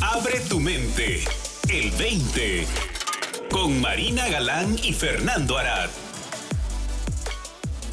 [0.00, 1.24] Abre tu mente.
[1.68, 2.64] El 20.
[3.50, 5.90] Con Marina Galán y Fernando Arad.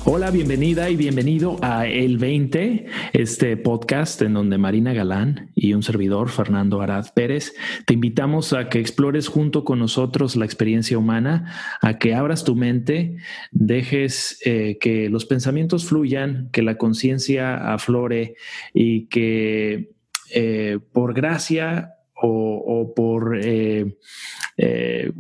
[0.08, 5.82] Hola, bienvenida y bienvenido a El 20, este podcast en donde Marina Galán y un
[5.82, 7.55] servidor, Fernando Arad Pérez,
[7.87, 12.55] te invitamos a que explores junto con nosotros la experiencia humana, a que abras tu
[12.55, 13.17] mente,
[13.51, 18.35] dejes eh, que los pensamientos fluyan, que la conciencia aflore
[18.76, 19.95] y que
[20.34, 23.97] eh, por gracia o, por eh,
[24.57, 25.11] eh,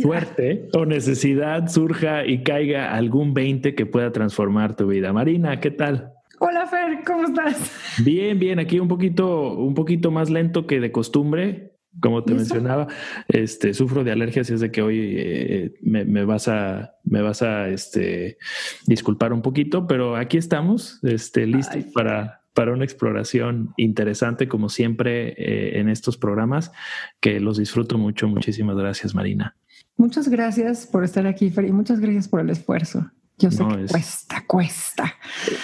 [0.00, 5.12] suerte o necesidad surja y caiga algún 20 que pueda transformar tu vida.
[5.12, 6.12] Marina, ¿qué tal?
[6.38, 7.70] Hola Fer, ¿cómo estás?
[8.02, 11.66] Bien, bien, aquí un poquito, un poquito más lento que de costumbre.
[12.00, 12.86] Como te mencionaba,
[13.28, 17.42] este sufro de alergias y es de que hoy eh, me, vas a me vas
[17.42, 18.38] a este
[18.86, 25.34] disculpar un poquito, pero aquí estamos, este, listos para para una exploración interesante, como siempre,
[25.36, 26.72] eh, en estos programas,
[27.20, 28.28] que los disfruto mucho.
[28.28, 29.56] Muchísimas gracias, Marina.
[29.96, 33.10] Muchas gracias por estar aquí, Fer, y muchas gracias por el esfuerzo.
[33.38, 35.14] Yo sé que cuesta, cuesta.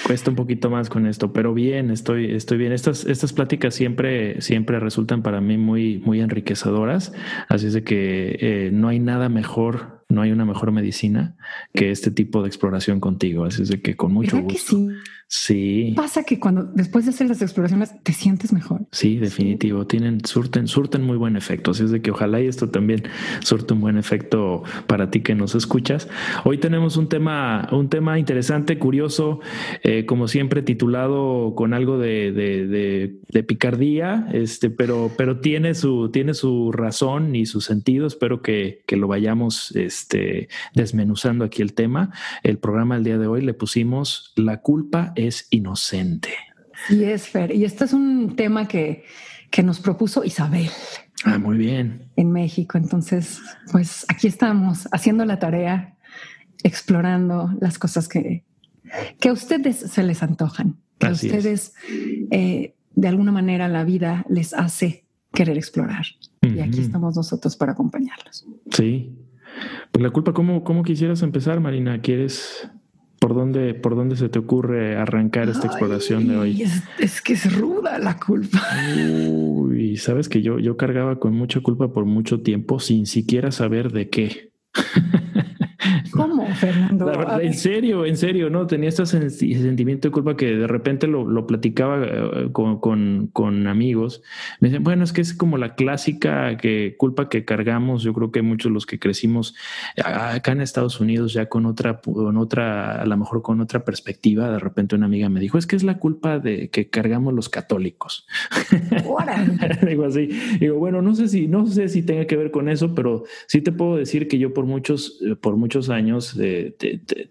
[0.06, 2.72] Cuesta un poquito más con esto, pero bien, estoy, estoy bien.
[2.72, 7.12] Estas, estas pláticas siempre, siempre resultan para mí muy, muy enriquecedoras.
[7.50, 11.36] Así es de que eh, no hay nada mejor no hay una mejor medicina
[11.74, 13.44] que este tipo de exploración contigo.
[13.44, 14.76] Así es de que con mucho gusto.
[14.76, 14.88] sí?
[15.28, 15.92] Sí.
[15.96, 18.86] Pasa que cuando después de hacer las exploraciones te sientes mejor.
[18.92, 19.86] Sí, definitivo.
[19.86, 21.70] Tienen, surten, surten muy buen efecto.
[21.72, 23.04] Así es de que ojalá y esto también
[23.40, 26.08] surte un buen efecto para ti que nos escuchas.
[26.44, 29.40] Hoy tenemos un tema, un tema interesante, curioso,
[29.82, 36.34] eh, como siempre titulado con algo de, de, picardía, este, pero, pero tiene su, tiene
[36.34, 38.06] su razón y su sentido.
[38.06, 39.74] Espero que, que lo vayamos.
[39.76, 45.12] Este, desmenuzando aquí el tema, el programa del día de hoy le pusimos La culpa
[45.16, 46.30] es inocente.
[46.88, 47.54] Y es, Fer.
[47.54, 49.04] Y este es un tema que,
[49.50, 50.70] que nos propuso Isabel.
[51.24, 52.10] Ah, muy bien.
[52.16, 52.78] En México.
[52.78, 53.40] Entonces,
[53.72, 55.96] pues aquí estamos haciendo la tarea,
[56.62, 58.44] explorando las cosas que,
[59.18, 61.74] que a ustedes se les antojan, que a ustedes
[62.30, 66.06] eh, de alguna manera la vida les hace querer explorar.
[66.42, 68.46] Y aquí estamos nosotros para acompañarlos.
[68.70, 69.18] Sí,
[69.90, 72.00] pues la culpa, ¿cómo, cómo quisieras empezar, Marina?
[72.00, 72.70] ¿Quieres
[73.26, 76.62] por dónde, por dónde se te ocurre arrancar esta exploración de hoy?
[77.00, 78.62] Es, que es ruda la culpa.
[79.28, 83.90] Uy, sabes que yo, yo cargaba con mucha culpa por mucho tiempo sin siquiera saber
[83.90, 84.52] de qué.
[86.56, 87.40] ¿Cómo, Fernando?
[87.40, 88.66] en serio, en serio, ¿no?
[88.66, 94.22] Tenía este sentimiento de culpa que de repente lo, platicaba eh, con, amigos.
[94.60, 98.02] Me dicen, bueno, es que es como la clásica que culpa que cargamos.
[98.02, 99.54] Yo creo que muchos los que crecimos
[100.02, 104.50] acá en Estados Unidos ya con otra, con otra, a lo mejor con otra perspectiva,
[104.50, 107.48] de repente una amiga me dijo, es que es la culpa de que cargamos los
[107.48, 108.26] católicos.
[109.86, 110.28] Digo así,
[110.60, 113.60] digo, bueno, no sé si, no sé si tenga que ver con eso, pero sí
[113.60, 116.36] te puedo decir que yo por muchos, por muchos años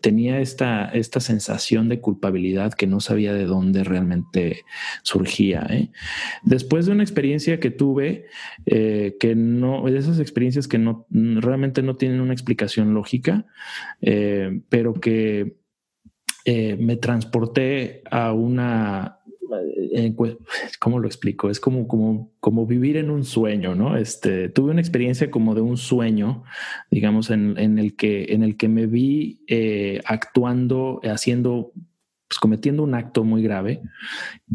[0.02, 4.64] tenía esta, esta sensación de culpabilidad que no sabía de dónde realmente
[5.04, 5.66] surgía.
[5.70, 5.92] ¿eh?
[6.44, 8.26] Después de una experiencia que tuve,
[8.66, 13.46] eh, que no, de esas experiencias que no realmente no tienen una explicación lógica,
[14.02, 15.58] eh, pero que
[16.48, 19.15] me transporté a una
[20.80, 21.50] ¿cómo lo explico?
[21.50, 23.98] Es como, como, como vivir en un sueño, ¿no?
[23.98, 26.44] Este, tuve una experiencia como de un sueño,
[26.92, 31.72] digamos, en, en el, que, en el que me vi eh, actuando, haciendo
[32.40, 33.82] cometiendo un acto muy grave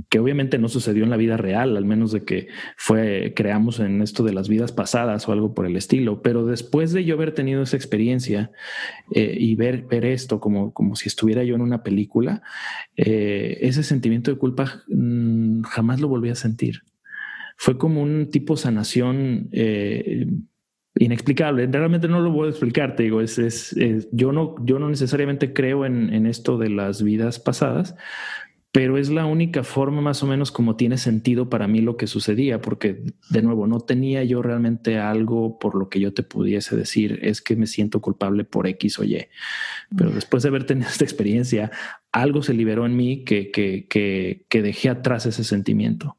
[0.09, 4.03] que obviamente no sucedió en la vida real, al menos de que fue creamos en
[4.03, 6.23] esto de las vidas pasadas o algo por el estilo.
[6.23, 8.51] Pero después de yo haber tenido esa experiencia
[9.15, 12.43] eh, y ver, ver esto como, como si estuviera yo en una película,
[12.97, 16.83] eh, ese sentimiento de culpa mm, jamás lo volví a sentir.
[17.57, 20.27] Fue como un tipo sanación eh,
[21.01, 21.67] inexplicable.
[21.67, 23.75] Realmente no lo voy a explicar, te digo, es, es,
[24.13, 27.97] yo, no, yo no necesariamente creo en, en, esto de las vidas pasadas,
[28.71, 32.07] pero es la única forma más o menos como tiene sentido para mí lo que
[32.07, 36.77] sucedía, porque de nuevo, no tenía yo realmente algo por lo que yo te pudiese
[36.77, 39.27] decir, es que me siento culpable por X o Y.
[39.97, 41.71] Pero después de haber tenido esta experiencia,
[42.13, 46.19] algo se liberó en mí que, que, que, que dejé atrás ese sentimiento.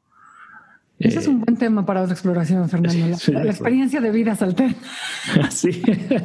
[1.02, 3.16] Ese es un buen tema para otra exploración, Fernando.
[3.28, 4.76] La, experiencia de vidas alternas.
[5.50, 5.72] Sí,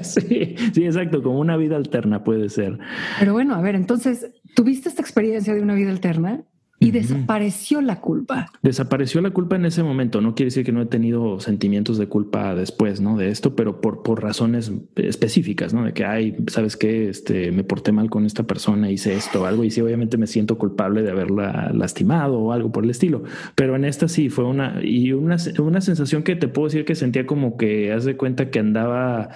[0.02, 2.80] sí, sí, exacto, como una vida alterna puede ser.
[3.20, 6.44] Pero bueno, a ver, entonces, ¿tuviste esta experiencia de una vida alterna?
[6.80, 8.52] Y desapareció la culpa.
[8.62, 10.22] Desapareció la culpa en ese momento.
[10.22, 13.18] No quiere decir que no he tenido sentimientos de culpa después, ¿no?
[13.18, 15.84] De esto, pero por, por razones específicas, ¿no?
[15.84, 17.10] De que, ay, ¿sabes qué?
[17.10, 20.28] Este, me porté mal con esta persona, hice esto o algo y sí, obviamente me
[20.28, 23.24] siento culpable de haberla lastimado o algo por el estilo.
[23.56, 26.94] Pero en esta sí fue una, y una, una sensación que te puedo decir que
[26.94, 29.30] sentía como que, haz de cuenta que andaba,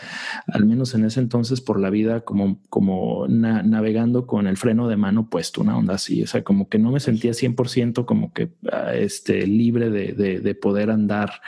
[0.46, 4.98] al menos en ese entonces, por la vida como, como navegando con el freno de
[4.98, 6.22] mano puesto, una onda así.
[6.22, 10.92] O sea, como que no me sentía 100% como que ah, este, libre de, poder
[10.92, 11.42] andar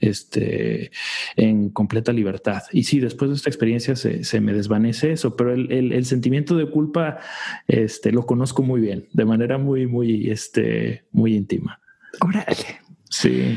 [0.00, 0.90] este,
[1.36, 2.62] en completa libertad.
[2.72, 7.18] Y sí, después de esta experiencia se, me desvanece eso, pero el, sentimiento de culpa
[7.66, 11.80] este, lo conozco muy bien, de manera muy, muy, este, muy íntima.
[12.20, 12.80] Órale.
[13.08, 13.56] Sí.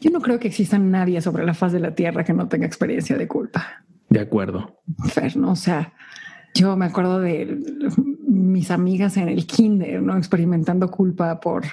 [0.00, 2.66] Yo no creo que exista nadie sobre la faz de la Tierra que no tenga
[2.66, 3.84] experiencia de culpa.
[4.08, 4.80] De acuerdo.
[5.12, 5.52] Fer, ¿no?
[5.52, 5.92] O sea,
[6.54, 7.58] yo me acuerdo de
[8.48, 10.16] mis amigas en el kinder, ¿no?
[10.16, 11.64] Experimentando culpa por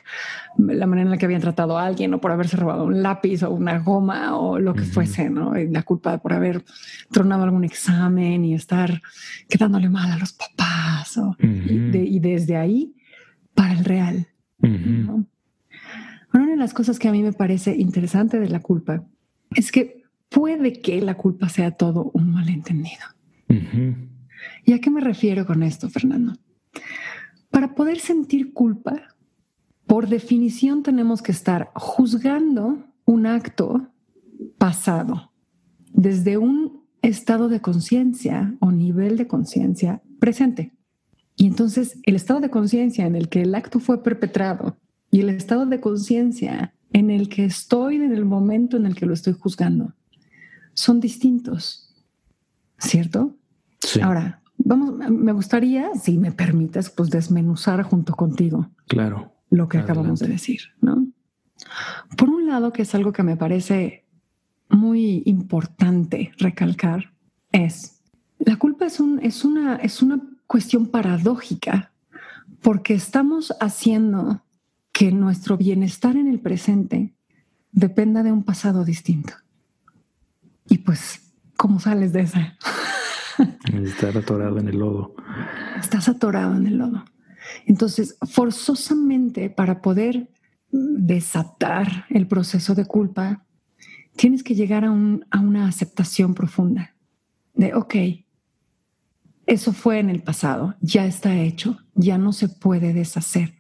[0.57, 3.44] la manera en la que habían tratado a alguien o por haberse robado un lápiz
[3.44, 5.57] o una goma o lo que fuese, ¿no?
[5.57, 6.63] Y la culpa por haber
[7.12, 9.01] tronado algún examen y estar
[9.50, 11.19] quedándole mal a los papás.
[11.39, 12.95] y, desde ahí
[13.54, 14.28] para el real.
[14.62, 19.04] Una de las cosas que a mí me parece interesante de la culpa
[19.56, 23.06] es que puede que la culpa sea todo un malentendido.
[24.66, 26.33] ¿Y a qué me refiero con esto, Fernando?
[27.56, 29.16] Para poder sentir culpa,
[29.88, 33.94] por definición tenemos que estar juzgando un acto
[34.57, 35.31] pasado
[35.94, 40.74] desde un estado de conciencia o nivel de conciencia presente.
[41.38, 44.78] Y entonces el estado de conciencia en el que el acto fue perpetrado
[45.10, 49.06] y el estado de conciencia en el que estoy en el momento en el que
[49.06, 49.94] lo estoy juzgando
[50.74, 51.96] son distintos,
[52.80, 53.34] ¿cierto?
[53.80, 54.02] Sí.
[54.02, 58.69] Ahora, Vamos, me gustaría, si me permites, pues desmenuzar junto contigo.
[58.88, 59.34] Claro.
[59.50, 61.07] Lo que acabamos de decir, ¿no?
[62.18, 64.06] Por un lado, que es algo que me parece
[64.69, 67.13] muy importante recalcar,
[67.52, 67.96] es
[68.40, 71.92] la culpa es, un, es, una, es una cuestión paradójica
[72.62, 74.44] porque estamos haciendo
[74.92, 77.16] que nuestro bienestar en el presente
[77.72, 79.34] dependa de un pasado distinto.
[80.68, 82.57] Y pues, ¿cómo sales de esa?
[83.73, 85.15] Estar atorado en el lodo.
[85.79, 87.05] Estás atorado en el lodo.
[87.65, 90.29] Entonces, forzosamente, para poder
[90.71, 93.45] desatar el proceso de culpa,
[94.15, 96.95] tienes que llegar a, una aceptación profunda
[97.53, 97.95] de, ok,
[99.45, 103.53] eso fue en el pasado, ya está hecho, ya no se puede deshacer.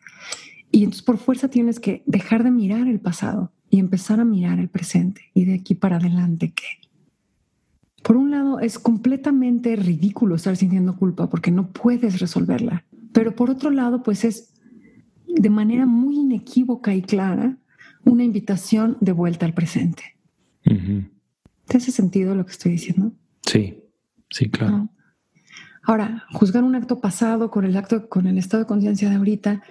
[0.71, 4.59] Y entonces por fuerza tienes que dejar de mirar el pasado y empezar a mirar
[4.59, 5.21] el presente.
[5.33, 6.84] Y de aquí para adelante, ¿qué?
[8.05, 12.85] Por un lado, es completamente ridículo estar sintiendo culpa porque no puedes resolverla.
[13.13, 14.53] Pero por otro lado, pues es
[15.25, 17.57] de manera muy inequívoca y clara
[18.03, 20.03] una invitación de vuelta al presente.
[20.61, 23.11] ¿Te hace sentido lo que estoy diciendo?
[23.41, 23.81] Sí,
[24.29, 24.87] sí, claro.
[25.81, 29.63] Ahora, juzgar un acto pasado con el acto, con el estado de conciencia de ahorita,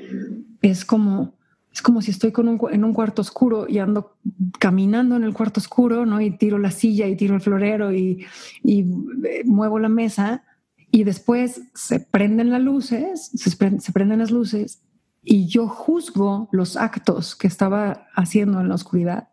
[0.60, 1.36] es como
[1.74, 4.16] es como si estoy con un, en un cuarto oscuro y ando
[4.60, 6.20] caminando en el cuarto oscuro, ¿no?
[6.20, 8.24] Y tiro la silla y tiro el florero y,
[8.62, 8.86] y
[9.24, 10.44] eh, muevo la mesa
[10.92, 14.82] y después se prenden las luces, se, se, prenden las luces
[15.24, 19.30] y yo juzgo los actos que estaba haciendo en la oscuridad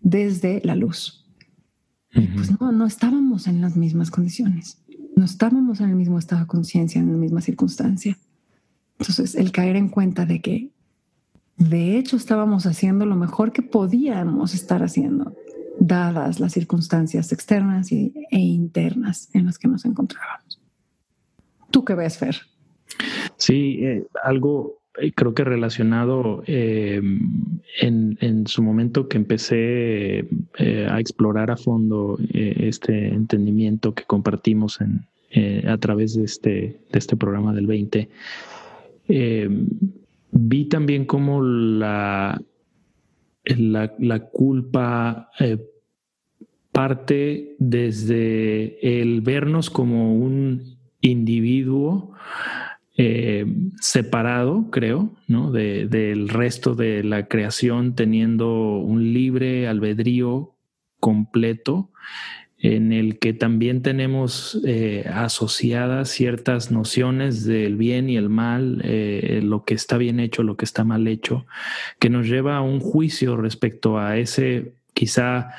[0.00, 1.28] desde la luz.
[2.14, 4.82] Pues no, no estábamos en las mismas condiciones,
[5.16, 8.16] no estábamos en el mismo estado de conciencia, en la misma circunstancia.
[8.98, 10.73] Entonces, el caer en cuenta de que
[11.56, 15.36] de hecho, estábamos haciendo lo mejor que podíamos estar haciendo,
[15.78, 20.60] dadas las circunstancias externas e internas en las que nos encontrábamos.
[21.70, 22.36] ¿Tú qué ves, Fer?
[23.36, 30.28] Sí, eh, algo eh, creo que relacionado em, en, su momento que empecé
[30.58, 34.78] eh, a explorar a fondo este entendimiento que compartimos
[35.66, 36.50] a través de este,
[36.92, 38.08] de este programa del 20
[40.34, 42.42] vi también como la,
[43.44, 45.58] la, culpa eh,
[46.72, 52.12] parte desde el vernos como un individuo
[52.96, 53.46] eh,
[53.80, 55.52] separado, creo, ¿no?
[55.52, 60.56] del resto de la creación, teniendo un libre albedrío
[60.98, 61.90] completo
[62.64, 69.40] en el que también tenemos eh, asociadas ciertas nociones del bien y el mal, eh,
[69.44, 71.44] lo que está bien hecho, lo que está mal hecho,
[71.98, 75.50] que nos lleva a un juicio respecto a ese quizá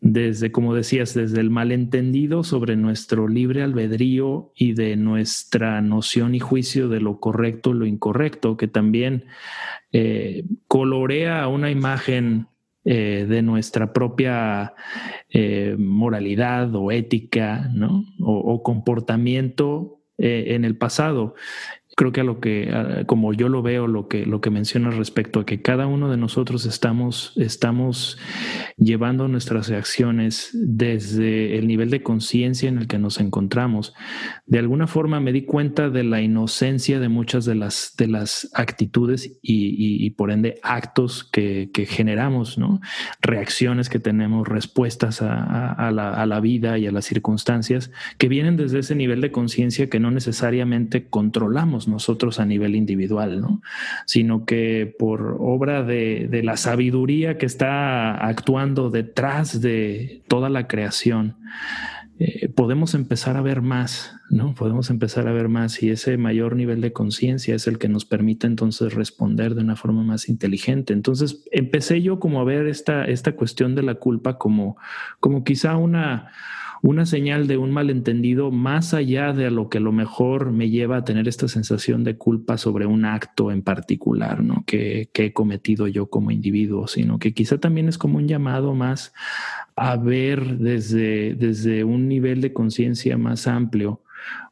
[0.00, 6.38] desde, como decías, desde el malentendido sobre nuestro libre albedrío y de nuestra noción y
[6.38, 9.24] juicio de lo correcto, lo incorrecto, que también
[9.90, 12.46] eh, colorea una imagen
[12.84, 14.74] eh, de nuestra propia
[15.30, 17.70] eh, moralidad o ética,
[18.20, 21.34] o comportamiento en el pasado
[21.94, 25.40] creo que a lo que, como yo lo veo, lo que, lo que menciona respecto
[25.40, 28.18] a que cada uno de nosotros estamos, estamos
[28.76, 33.94] llevando nuestras reacciones desde el nivel de conciencia en el que nos encontramos.
[34.46, 38.50] De alguna forma me di cuenta de la inocencia de muchas de las, de las
[38.54, 42.80] actitudes y, por ende actos que, generamos, ¿no?
[43.20, 48.56] Reacciones que tenemos, respuestas a, la, a la vida y a las circunstancias que vienen
[48.56, 53.62] desde ese nivel de conciencia que no necesariamente controlamos nosotros a nivel individual, ¿no?
[54.06, 61.36] Sino que por obra de, la sabiduría que está actuando detrás de toda la creación,
[62.18, 64.54] eh, podemos empezar a ver más, ¿no?
[64.54, 68.04] Podemos empezar a ver más y ese mayor nivel de conciencia es el que nos
[68.04, 70.92] permite entonces responder de una forma más inteligente.
[70.92, 74.76] Entonces empecé yo como a ver esta, esta cuestión de la culpa como,
[75.20, 76.30] como quizá una
[76.84, 80.98] una señal de un malentendido más allá de lo que a lo mejor me lleva
[80.98, 84.64] a tener esta sensación de culpa sobre un acto en particular, ¿no?
[84.66, 89.14] Que, he cometido yo como individuo, sino que quizá también es como un llamado más
[89.76, 94.02] a ver desde, desde un nivel de conciencia más amplio,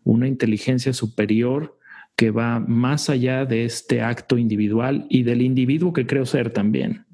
[0.02, 1.76] una inteligencia superior
[2.16, 7.04] que va más allá de este acto individual y del individuo que creo ser también.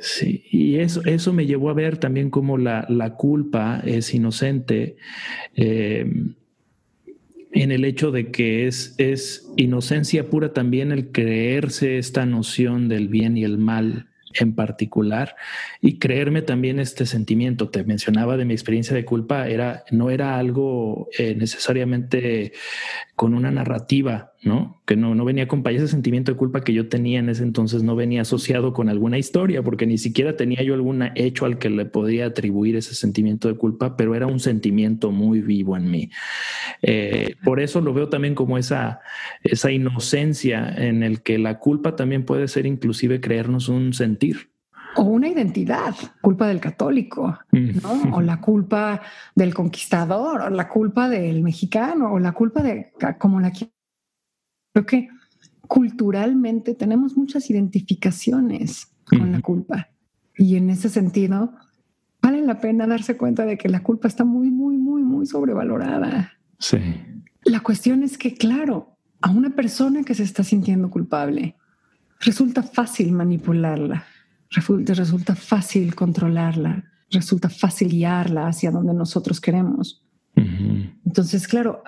[0.00, 4.96] Sí, y eso, eso me llevó a ver también cómo la, culpa es inocente
[5.54, 6.10] eh,
[7.52, 13.08] en el hecho de que es, es inocencia pura también el creerse esta noción del
[13.08, 15.36] bien y el mal en particular
[15.80, 17.70] y creerme también este sentimiento.
[17.70, 22.52] Te mencionaba de mi experiencia de culpa, era, no era algo eh, necesariamente
[23.14, 24.80] con una narrativa, ¿no?
[24.86, 27.82] Que no, no venía con ese sentimiento de culpa que yo tenía en ese entonces,
[27.82, 31.70] no venía asociado con alguna historia, porque ni siquiera tenía yo algún hecho al que
[31.70, 36.10] le podía atribuir ese sentimiento de culpa, pero era un sentimiento muy vivo en mí.
[36.82, 39.00] Eh, por eso lo veo también como esa,
[39.42, 44.54] esa inocencia en el que la culpa también puede ser inclusive creernos un sentir
[44.96, 48.16] o una identidad, culpa del católico, ¿no?
[48.16, 49.02] O la culpa
[49.34, 53.50] del conquistador, o la culpa del mexicano, o la culpa de como la
[54.74, 55.08] Creo que
[55.66, 59.88] culturalmente tenemos muchas identificaciones con la culpa.
[60.36, 61.54] Y en ese sentido,
[62.20, 66.34] vale la pena darse cuenta de que la culpa está muy, muy, muy, muy sobrevalorada.
[66.58, 66.76] Sí.
[67.44, 71.56] La cuestión es que, claro, a una persona que se está sintiendo culpable,
[72.20, 74.04] resulta fácil manipularla
[74.94, 80.02] resulta fácil controlarla, resulta fácil guiarla hacia donde nosotros queremos.
[80.36, 81.82] Entonces, claro,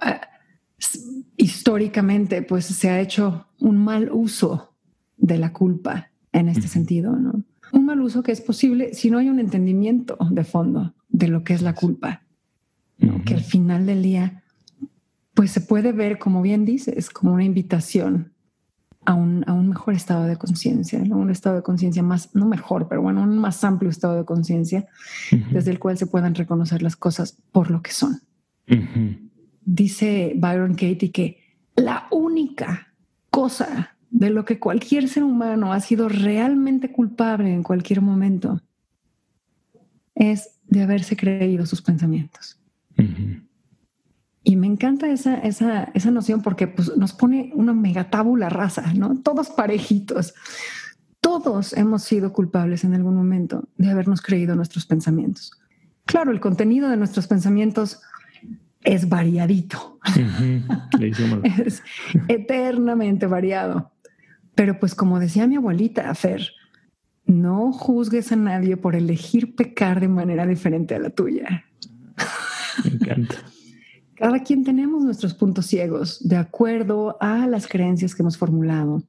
[1.37, 4.75] históricamente pues se ha hecho un mal uso
[5.17, 7.43] de la culpa en este sentido, ¿no?
[7.73, 11.43] Un mal uso que es posible si no hay un entendimiento de fondo de lo
[11.45, 12.23] que es la culpa,
[13.25, 14.43] que al final del día
[15.35, 18.33] pues se puede ver, como bien dices, como una invitación
[19.05, 22.89] a un, a un mejor estado de conciencia, un estado de conciencia más, no mejor,
[22.89, 24.87] pero bueno, un más amplio estado de conciencia,
[25.51, 28.21] desde el cual se puedan reconocer las cosas por lo que son.
[29.67, 31.41] Dice Byron Katie que
[31.75, 32.95] la única
[33.31, 38.63] cosa de lo que cualquier ser humano ha sido realmente culpable en cualquier momento
[40.15, 42.59] es de haberse creído sus pensamientos.
[44.43, 49.19] Y me encanta esa, esa, esa noción porque pues, nos pone una megatábula rasa, ¿no?
[49.19, 50.33] Todos parejitos.
[51.21, 55.51] Todos hemos sido culpables en algún momento de habernos creído nuestros pensamientos.
[56.05, 58.01] Claro, el contenido de nuestros pensamientos
[58.87, 59.99] es variadito.
[61.59, 61.83] es
[62.29, 63.93] eternamente variado.
[64.55, 66.49] Pero pues como decía mi abuelita, Fer,
[67.27, 71.65] no juzgues a nadie por elegir pecar de manera diferente a la tuya.
[72.85, 73.37] Me encanta.
[74.15, 79.03] Cada quien tenemos nuestros puntos ciegos de acuerdo a las creencias que hemos formulado,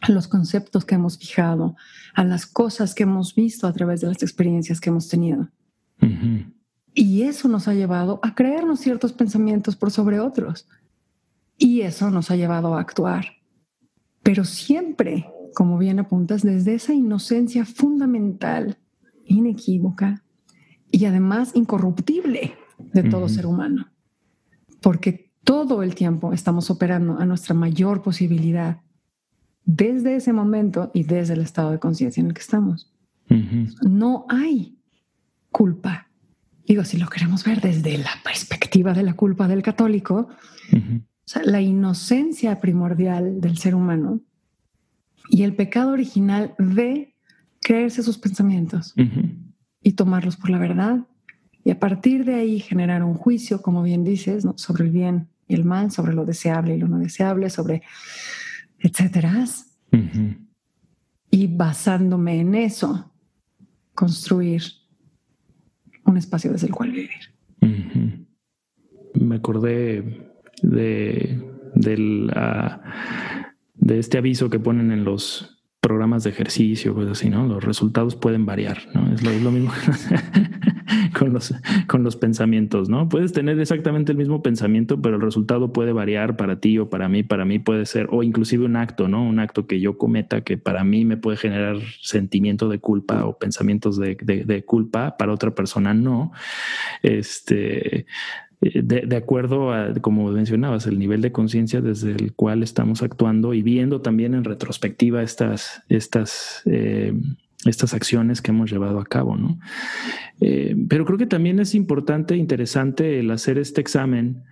[0.00, 1.74] a los conceptos que hemos fijado,
[2.14, 5.48] a las cosas que hemos visto a través de las experiencias que hemos tenido.
[6.94, 10.68] Y eso nos ha llevado a creernos ciertos pensamientos por sobre otros.
[11.58, 13.26] Y eso nos ha llevado a actuar.
[14.22, 18.78] Pero siempre, como bien apuntas, desde esa inocencia fundamental,
[19.24, 20.22] inequívoca
[20.90, 22.54] y además incorruptible
[22.92, 23.94] de todo ser humano
[24.84, 28.82] porque todo el tiempo estamos operando a nuestra mayor posibilidad
[29.64, 32.92] desde ese momento y desde el estado de conciencia en el que estamos.
[33.82, 34.76] No hay
[35.50, 36.10] culpa.
[36.66, 40.28] Digo, si lo queremos ver desde la perspectiva de la culpa del católico,
[41.44, 44.20] la inocencia primordial del ser humano
[45.28, 47.14] y el pecado original de
[47.60, 48.94] creerse sus pensamientos
[49.82, 51.06] y tomarlos por la verdad
[51.64, 55.54] y a partir de ahí generar un juicio, como bien dices, sobre el bien y
[55.54, 57.82] el mal, sobre lo deseable y lo no deseable, sobre
[58.78, 59.46] etcétera.
[61.30, 63.10] Y basándome en eso,
[63.94, 64.62] construir
[66.04, 67.10] un espacio desde el cual vivir.
[69.14, 70.30] Me acordé
[70.62, 71.40] de,
[71.74, 72.78] de
[73.98, 77.46] este aviso que ponen en los programas de ejercicio, pues así, ¿no?
[77.46, 79.12] Los resultados pueden variar, ¿no?
[79.12, 79.70] Es lo, mismo
[81.86, 83.08] con, los, pensamientos, ¿no?
[83.08, 87.08] Puedes tener exactamente el mismo pensamiento, pero el resultado puede variar para ti o para
[87.08, 87.22] mí.
[87.22, 89.24] Para mí puede ser, o inclusive un acto, ¿no?
[89.24, 93.38] Un acto que yo cometa que para mí me puede generar sentimiento de culpa o
[93.38, 96.32] pensamientos de, de culpa, para otra persona no.
[97.02, 98.06] Este,
[98.64, 103.52] eh, de, acuerdo a, como mencionabas, el nivel de conciencia desde el cual estamos actuando
[103.52, 107.12] y viendo también en retrospectiva estas, estas, eh,
[107.66, 109.58] estas acciones que hemos llevado a cabo, ¿no?
[110.40, 114.42] Eh, pero creo que también es importante, interesante el hacer este examen.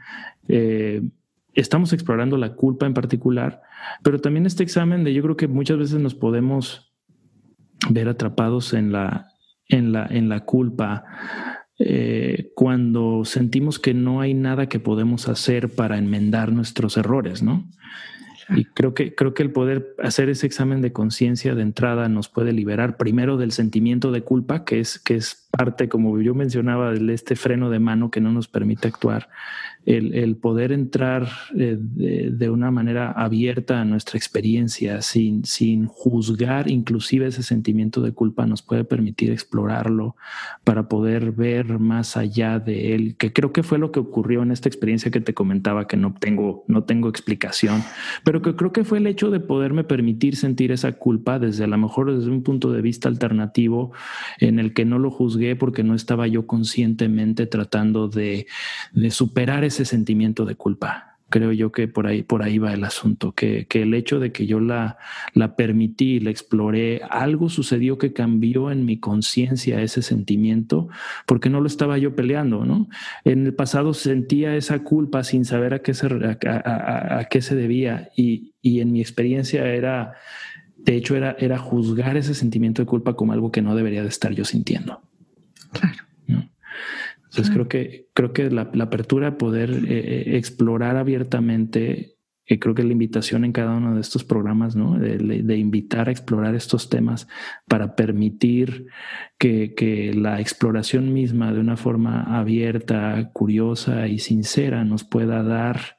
[1.54, 3.62] estamos explorando la culpa en particular,
[4.02, 6.92] pero también este examen de yo creo que muchas veces nos podemos
[7.90, 9.28] ver atrapados en la,
[9.68, 11.04] en la, en la culpa
[11.78, 17.68] eh, cuando sentimos que no hay nada que podemos hacer para enmendar nuestros errores, ¿no?
[18.50, 22.28] Y creo que, creo que el poder hacer ese examen de conciencia de entrada nos
[22.28, 26.92] puede liberar primero del sentimiento de culpa, que es, que es parte, como yo mencionaba,
[26.92, 29.28] de este freno de mano que no nos permite actuar,
[29.84, 31.28] el, poder entrar
[31.58, 38.12] eh, de, una manera abierta a nuestra experiencia, sin, sin juzgar inclusive ese sentimiento de
[38.12, 40.16] culpa, nos puede permitir explorarlo
[40.64, 44.52] para poder ver más allá de él, que creo que fue lo que ocurrió en
[44.52, 47.82] esta experiencia que te comentaba, que no tengo, no tengo explicación,
[48.24, 51.66] pero que creo que fue el hecho de poderme permitir sentir esa culpa desde a
[51.66, 53.92] lo mejor desde un punto de vista alternativo
[54.38, 58.46] en el que no lo juzgué porque no estaba yo conscientemente tratando de,
[59.10, 63.32] superar ese sentimiento de culpa creo yo que por ahí, por ahí va el asunto,
[63.32, 64.98] que, el hecho de que yo la,
[65.32, 70.88] la permití, la exploré, algo sucedió que cambió en mi conciencia ese sentimiento,
[71.26, 72.86] porque no lo estaba yo peleando, ¿no?
[73.24, 78.10] En el pasado sentía esa culpa sin saber a qué se, a, qué se debía
[78.14, 80.12] y, y en mi experiencia era,
[80.76, 84.08] de hecho, era, era juzgar ese sentimiento de culpa como algo que no debería de
[84.08, 85.00] estar yo sintiendo.
[85.72, 86.12] Claro.
[87.32, 92.74] Entonces creo que creo que la, apertura a poder eh, eh, explorar abiertamente, eh, creo
[92.74, 94.98] que la invitación en cada uno de estos programas, ¿no?
[94.98, 97.26] De, invitar a explorar estos temas
[97.66, 98.86] para permitir
[99.38, 105.96] que, la exploración misma de una forma abierta, curiosa y sincera nos pueda dar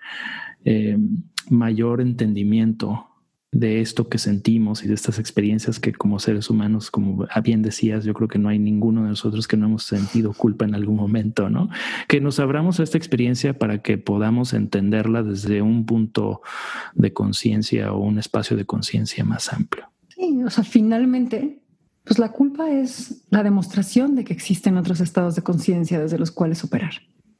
[1.49, 3.07] mayor entendimiento
[3.53, 8.03] de esto que sentimos y de estas experiencias que como seres humanos, como bien decías,
[8.03, 10.95] yo creo que no hay ninguno de nosotros que no hemos sentido culpa en algún
[10.95, 11.69] momento, ¿no?
[12.07, 16.41] Que nos abramos a esta experiencia para que podamos entenderla desde un punto
[16.95, 19.85] de conciencia o un espacio de conciencia más amplio.
[20.09, 21.61] Sí, o sea, finalmente,
[22.03, 26.31] pues la culpa es la demostración de que existen otros estados de conciencia desde los
[26.31, 26.93] cuales operar.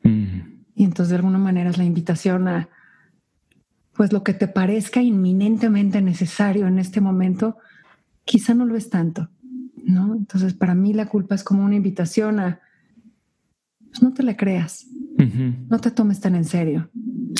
[0.03, 0.53] Mm.
[0.75, 2.69] Y entonces de alguna manera es la invitación a
[3.95, 7.57] pues lo que te parezca inminentemente necesario en este momento,
[8.25, 9.29] quizá no lo es tanto,
[9.83, 10.15] ¿no?
[10.15, 12.59] Entonces, para mí la culpa es como una invitación a,
[13.89, 14.87] pues no te la creas,
[15.69, 16.89] no te tomes tan en serio.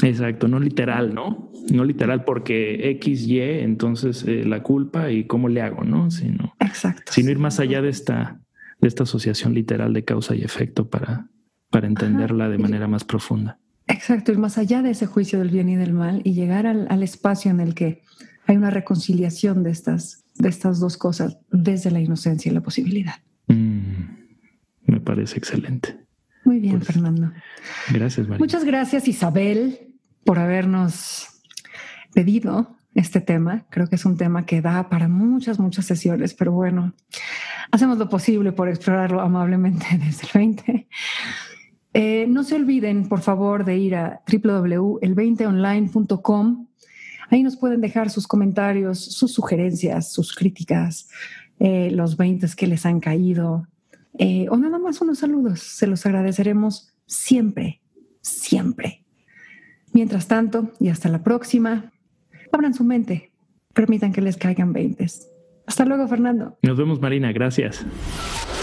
[0.04, 1.52] Exacto, no literal, ¿no?
[1.72, 6.12] No literal porque X, Y, entonces eh, la culpa y cómo le hago, ¿no?
[6.12, 7.12] Sino, Exacto.
[7.12, 8.40] Sino ir más allá de esta,
[8.80, 11.28] de esta asociación literal de causa y efecto para,
[11.70, 13.60] para entenderla de manera más profunda.
[14.04, 17.04] Exacto, ir más allá de ese juicio del bien y del mal y llegar al,
[17.04, 18.04] espacio en el que
[18.46, 23.16] hay una reconciliación de estas, de estas dos cosas desde la inocencia y la posibilidad.
[23.48, 24.04] Mm,
[24.88, 25.98] me parece excelente.
[26.44, 27.32] Muy bien, pues, Fernando.
[27.94, 28.40] Gracias, María.
[28.40, 29.94] Muchas gracias, Isabel,
[30.26, 31.30] por habernos
[32.14, 33.68] pedido este tema.
[33.70, 36.94] Creo que es un tema que da para muchas, muchas sesiones, pero bueno,
[37.72, 40.88] hacemos lo posible por explorarlo amablemente desde el 20.
[41.94, 46.68] Eh, no se olviden, por favor, de ir a www.el20online.com.
[47.30, 51.10] Ahí nos pueden dejar sus comentarios, sus sugerencias, sus críticas,
[51.60, 53.68] eh, los 20 que les han caído,
[54.18, 55.62] eh, o nada más unos saludos.
[55.62, 57.82] Se los agradeceremos siempre,
[58.22, 59.04] siempre.
[59.94, 61.94] Mientras tanto, y hasta la próxima,
[62.52, 63.32] abran su mente,
[63.74, 65.06] permitan que les caigan 20.
[65.66, 66.58] Hasta luego, Fernando.
[66.62, 67.32] Nos vemos, Marina.
[67.32, 67.86] Gracias.